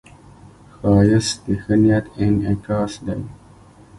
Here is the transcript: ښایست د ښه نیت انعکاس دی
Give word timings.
ښایست 0.77 1.37
د 1.45 1.47
ښه 1.61 1.75
نیت 1.81 2.05
انعکاس 2.23 2.93
دی 3.05 3.21